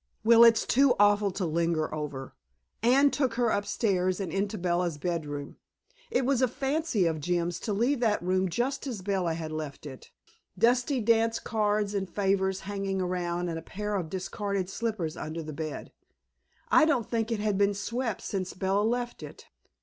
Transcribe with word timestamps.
Well, 0.23 0.43
it's 0.43 0.65
too 0.65 0.95
awful 0.99 1.29
to 1.29 1.45
linger 1.45 1.93
over. 1.93 2.33
Anne 2.81 3.11
took 3.11 3.35
her 3.35 3.49
upstairs 3.49 4.19
and 4.19 4.31
into 4.33 4.57
Bella's 4.57 4.97
bedroom. 4.97 5.57
It 6.09 6.25
was 6.25 6.41
a 6.41 6.47
fancy 6.47 7.05
of 7.05 7.19
Jim's 7.19 7.59
to 7.59 7.71
leave 7.71 7.99
that 7.99 8.19
room 8.23 8.49
just 8.49 8.87
as 8.87 9.03
Bella 9.03 9.35
had 9.35 9.51
left 9.51 9.85
it, 9.85 10.09
dusty 10.57 11.01
dance 11.01 11.37
cards 11.37 11.93
and 11.93 12.09
favors 12.09 12.61
hanging 12.61 12.99
around 12.99 13.47
and 13.49 13.59
a 13.59 13.61
pair 13.61 13.93
of 13.93 14.09
discarded 14.09 14.71
slippers 14.71 15.15
under 15.15 15.43
the 15.43 15.53
bed. 15.53 15.91
I 16.71 16.85
don't 16.85 17.07
think 17.07 17.31
it 17.31 17.39
had 17.39 17.59
been 17.59 17.75
swept 17.75 18.23
since 18.23 18.55
Bella 18.55 18.81
left 18.81 19.21
it. 19.21 19.45